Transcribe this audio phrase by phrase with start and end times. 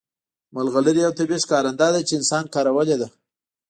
[0.55, 3.07] ملغلرې یو طبیعي ښکارنده ده چې انسان کارولې ده